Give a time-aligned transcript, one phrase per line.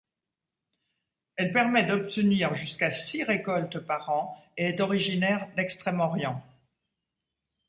[1.35, 6.43] Elle permet d'obtenir jusqu'à six récoltes par an et est originaire d'Extrême-Orient.